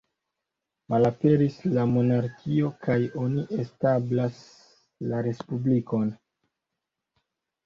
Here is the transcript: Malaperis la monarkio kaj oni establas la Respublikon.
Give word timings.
Malaperis 0.93 1.57
la 1.75 1.83
monarkio 1.91 2.71
kaj 2.87 2.95
oni 3.25 3.43
establas 3.65 4.41
la 5.13 5.21
Respublikon. 5.29 6.11